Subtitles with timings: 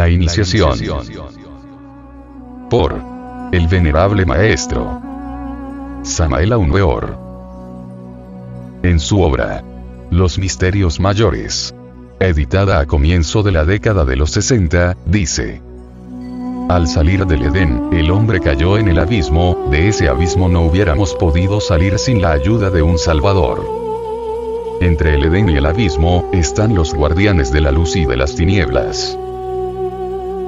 [0.00, 0.78] La iniciación.
[2.70, 2.98] Por
[3.52, 4.98] el venerable maestro
[6.02, 7.18] Samael Weor.
[8.82, 9.62] En su obra
[10.10, 11.74] Los Misterios Mayores,
[12.18, 15.60] editada a comienzo de la década de los 60, dice:
[16.70, 21.14] Al salir del Edén, el hombre cayó en el abismo, de ese abismo no hubiéramos
[21.14, 23.66] podido salir sin la ayuda de un Salvador.
[24.80, 28.34] Entre el Edén y el abismo, están los guardianes de la luz y de las
[28.34, 29.18] tinieblas.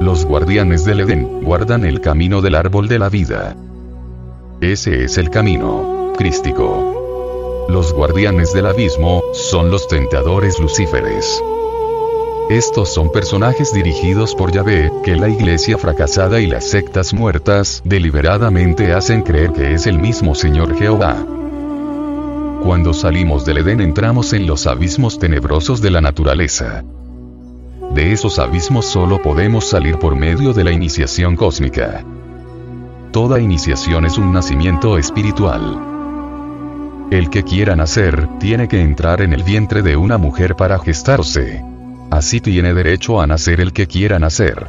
[0.02, 3.54] Los guardianes del Edén guardan el camino del árbol de la vida.
[4.60, 7.66] Ese es el camino crístico.
[7.68, 11.40] Los guardianes del abismo son los tentadores lucíferes.
[12.50, 18.92] Estos son personajes dirigidos por Yahvé, que la iglesia fracasada y las sectas muertas deliberadamente
[18.92, 21.24] hacen creer que es el mismo Señor Jehová.
[22.64, 26.82] Cuando salimos del Edén entramos en los abismos tenebrosos de la naturaleza.
[27.94, 32.02] De esos abismos solo podemos salir por medio de la iniciación cósmica.
[33.10, 35.78] Toda iniciación es un nacimiento espiritual.
[37.10, 41.62] El que quiera nacer, tiene que entrar en el vientre de una mujer para gestarse.
[42.10, 44.68] Así tiene derecho a nacer el que quiera nacer.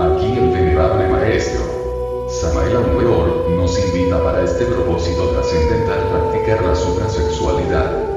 [0.00, 1.60] Aquí el venerable maestro,
[2.40, 8.09] Samael Weor, nos invita para este propósito trascendental practicar la suprasexualidad.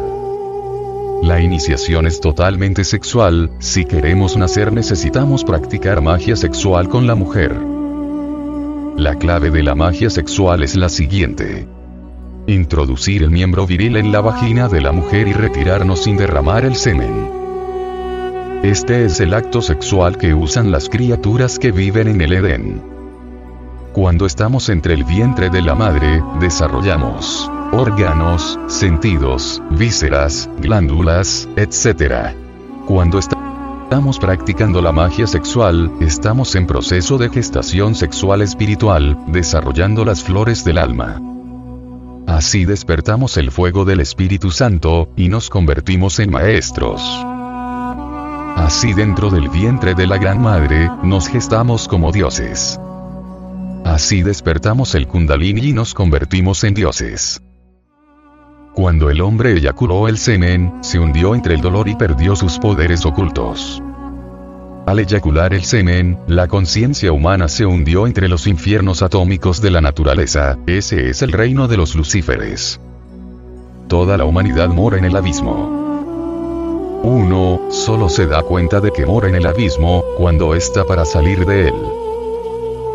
[1.23, 7.57] La iniciación es totalmente sexual, si queremos nacer necesitamos practicar magia sexual con la mujer.
[8.97, 11.65] La clave de la magia sexual es la siguiente.
[12.45, 16.75] Introducir el miembro viril en la vagina de la mujer y retirarnos sin derramar el
[16.75, 17.31] semen.
[18.61, 22.83] Este es el acto sexual que usan las criaturas que viven en el Edén.
[23.93, 32.35] Cuando estamos entre el vientre de la madre, desarrollamos órganos, sentidos, vísceras, glándulas, etc.
[32.85, 40.23] Cuando estamos practicando la magia sexual, estamos en proceso de gestación sexual espiritual, desarrollando las
[40.23, 41.19] flores del alma.
[42.27, 47.01] Así despertamos el fuego del Espíritu Santo, y nos convertimos en maestros.
[48.55, 52.79] Así dentro del vientre de la Gran Madre, nos gestamos como dioses.
[53.83, 57.41] Así despertamos el kundalini y nos convertimos en dioses.
[58.73, 63.05] Cuando el hombre eyaculó el semen, se hundió entre el dolor y perdió sus poderes
[63.05, 63.83] ocultos.
[64.87, 69.79] Al eyacular el semen, la conciencia humana se hundió entre los infiernos atómicos de la
[69.79, 72.79] naturaleza, ese es el reino de los lucíferes.
[73.87, 77.01] Toda la humanidad mora en el abismo.
[77.03, 81.45] Uno, solo se da cuenta de que mora en el abismo, cuando está para salir
[81.45, 81.75] de él.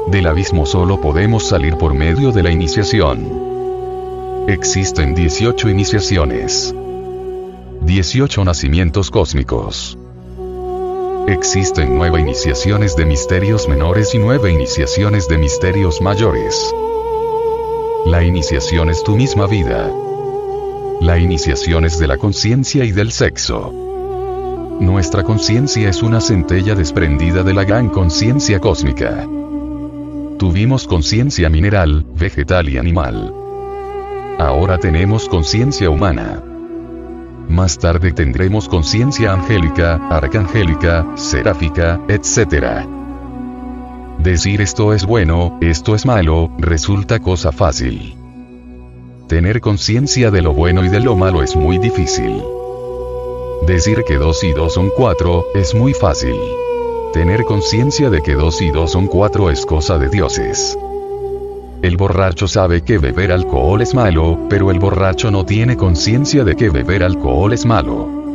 [0.09, 3.58] Del abismo solo podemos salir por medio de la iniciación.
[4.49, 6.75] Existen 18 iniciaciones.
[7.83, 9.99] 18 nacimientos cósmicos.
[11.27, 16.75] Existen 9 iniciaciones de misterios menores y 9 iniciaciones de misterios mayores.
[18.07, 19.93] La iniciación es tu misma vida.
[21.03, 23.71] La iniciación es de la conciencia y del sexo.
[24.81, 29.29] Nuestra conciencia es una centella desprendida de la gran conciencia cósmica.
[30.39, 33.48] Tuvimos conciencia mineral, vegetal y animal.
[34.39, 36.41] Ahora tenemos conciencia humana.
[37.49, 42.87] Más tarde tendremos conciencia angélica, arcangélica, seráfica, etc.
[44.21, 48.15] Decir esto es bueno, esto es malo, resulta cosa fácil.
[49.27, 52.41] Tener conciencia de lo bueno y de lo malo es muy difícil.
[53.67, 56.37] Decir que 2 y 2 son 4, es muy fácil.
[57.13, 60.79] Tener conciencia de que 2 y 2 son 4 es cosa de dioses.
[61.81, 66.57] El borracho sabe que beber alcohol es malo, pero el borracho no tiene conciencia de
[66.57, 68.35] que beber alcohol es malo.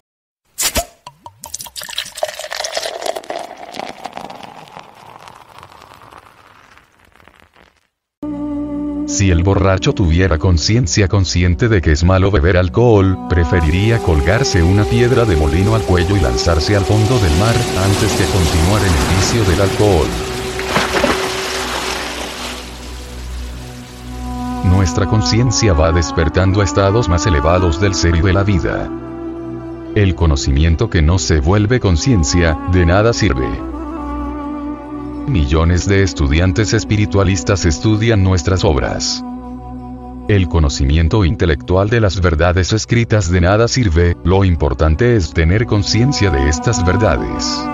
[9.07, 14.85] Si el borracho tuviera conciencia consciente de que es malo beber alcohol, preferiría colgarse una
[14.85, 18.87] piedra de molino al cuello y lanzarse al fondo del mar, antes que continuar en
[18.87, 20.32] el vicio del alcohol.
[24.93, 28.91] Nuestra conciencia va despertando a estados más elevados del ser y de la vida.
[29.95, 33.49] El conocimiento que no se vuelve conciencia, de nada sirve.
[35.27, 39.23] Millones de estudiantes espiritualistas estudian nuestras obras.
[40.27, 46.29] El conocimiento intelectual de las verdades escritas de nada sirve, lo importante es tener conciencia
[46.29, 47.65] de estas verdades.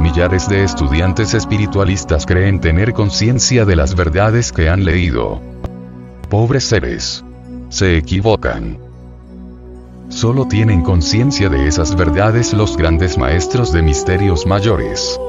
[0.00, 5.51] Millares de estudiantes espiritualistas creen tener conciencia de las verdades que han leído
[6.32, 7.22] pobres seres.
[7.68, 8.78] Se equivocan.
[10.08, 15.20] Solo tienen conciencia de esas verdades los grandes maestros de misterios mayores.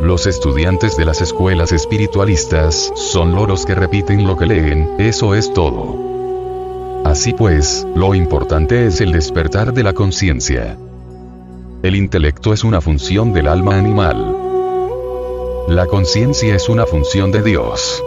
[0.00, 5.52] Los estudiantes de las escuelas espiritualistas son loros que repiten lo que leen, eso es
[5.52, 7.02] todo.
[7.04, 10.78] Así pues, lo importante es el despertar de la conciencia.
[11.82, 14.36] El intelecto es una función del alma animal.
[15.66, 18.00] La conciencia es una función de Dios.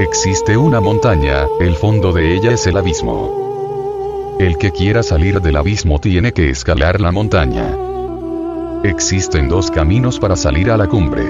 [0.00, 4.36] Existe una montaña, el fondo de ella es el abismo.
[4.40, 7.76] El que quiera salir del abismo tiene que escalar la montaña.
[8.82, 11.26] Existen dos caminos para salir a la cumbre.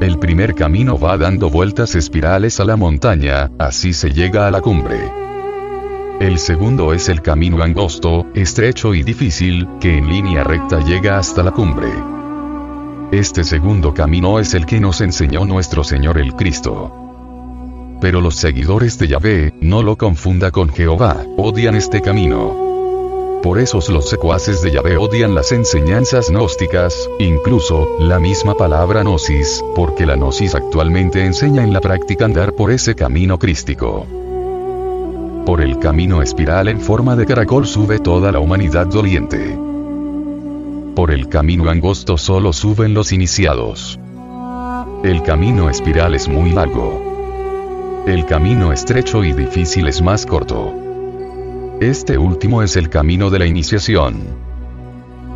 [0.00, 4.60] El primer camino va dando vueltas espirales a la montaña, así se llega a la
[4.60, 4.98] cumbre.
[6.18, 11.44] El segundo es el camino angosto, estrecho y difícil, que en línea recta llega hasta
[11.44, 11.92] la cumbre.
[13.12, 17.03] Este segundo camino es el que nos enseñó nuestro Señor el Cristo.
[18.04, 23.40] Pero los seguidores de Yahvé, no lo confunda con Jehová, odian este camino.
[23.42, 29.64] Por eso los secuaces de Yahvé odian las enseñanzas gnósticas, incluso, la misma palabra gnosis,
[29.74, 34.06] porque la gnosis actualmente enseña en la práctica andar por ese camino crístico.
[35.46, 39.58] Por el camino espiral en forma de caracol sube toda la humanidad doliente.
[40.94, 43.98] Por el camino angosto solo suben los iniciados.
[45.02, 47.03] El camino espiral es muy largo.
[48.06, 50.74] El camino estrecho y difícil es más corto.
[51.80, 54.16] Este último es el camino de la iniciación.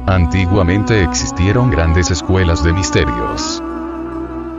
[0.06, 3.62] Antiguamente existieron grandes escuelas de misterios.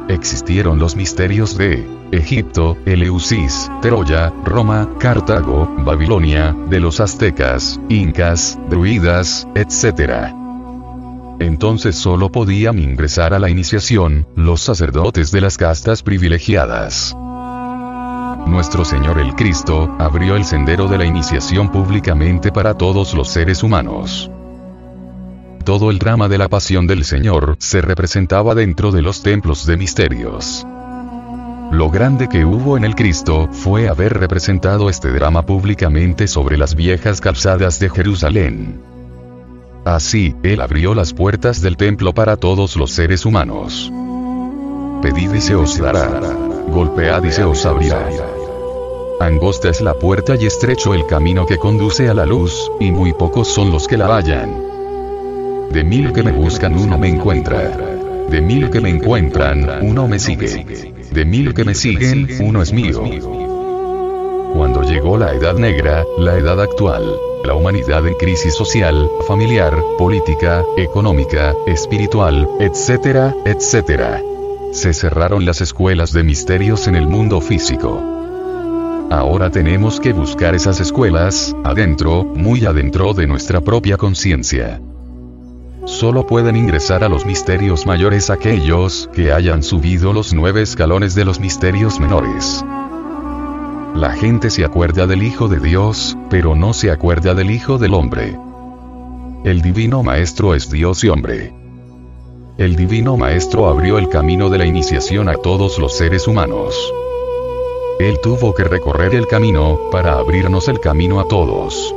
[0.07, 9.47] Existieron los misterios de Egipto, Eleusis, Troya, Roma, Cartago, Babilonia, de los aztecas, incas, druidas,
[9.53, 10.33] etc.
[11.39, 17.15] Entonces solo podían ingresar a la iniciación, los sacerdotes de las castas privilegiadas
[18.49, 23.63] nuestro Señor el Cristo, abrió el sendero de la iniciación públicamente para todos los seres
[23.63, 24.29] humanos.
[25.63, 29.77] Todo el drama de la pasión del Señor se representaba dentro de los templos de
[29.77, 30.65] misterios.
[31.71, 36.73] Lo grande que hubo en el Cristo fue haber representado este drama públicamente sobre las
[36.73, 38.81] viejas calzadas de Jerusalén.
[39.85, 43.91] Así, Él abrió las puertas del templo para todos los seres humanos.
[45.01, 46.19] Pedid y se os dará.
[46.69, 48.07] Golpead y se os abrirá.
[49.19, 53.11] Angosta es la puerta y estrecho el camino que conduce a la luz, y muy
[53.11, 55.69] pocos son los que la hallan.
[55.71, 57.77] De mil que me buscan uno me encuentra.
[58.29, 60.93] De mil que me encuentran, uno me sigue.
[61.11, 63.03] De mil que me siguen, uno es mío.
[64.53, 67.03] Cuando llegó la Edad Negra, la Edad actual,
[67.43, 74.21] la humanidad en crisis social, familiar, política, económica, espiritual, etcétera, etcétera.
[74.71, 78.18] Se cerraron las escuelas de misterios en el mundo físico.
[79.09, 84.79] Ahora tenemos que buscar esas escuelas, adentro, muy adentro de nuestra propia conciencia.
[85.85, 91.25] Solo pueden ingresar a los misterios mayores aquellos que hayan subido los nueve escalones de
[91.25, 92.63] los misterios menores.
[93.95, 97.95] La gente se acuerda del Hijo de Dios, pero no se acuerda del Hijo del
[97.95, 98.37] Hombre.
[99.43, 101.51] El Divino Maestro es Dios y hombre.
[102.59, 106.75] El Divino Maestro abrió el camino de la iniciación a todos los seres humanos.
[107.99, 111.93] Él tuvo que recorrer el camino, para abrirnos el camino a todos.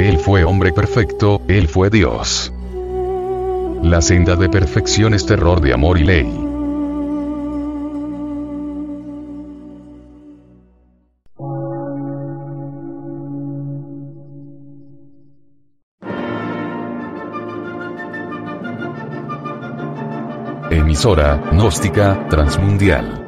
[0.00, 2.52] Él fue hombre perfecto, Él fue Dios.
[3.80, 6.44] La senda de perfección es terror de amor y ley.
[20.72, 23.27] Emisora, gnóstica, transmundial